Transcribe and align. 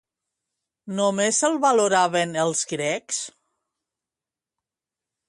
Només 0.99 1.41
el 1.49 1.59
valoraven 1.65 2.33
els 2.45 2.63
grecs? 2.73 3.21